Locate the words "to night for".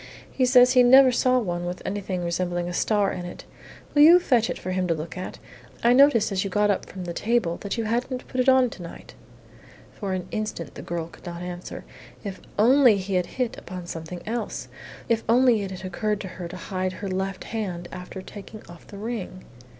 8.71-10.13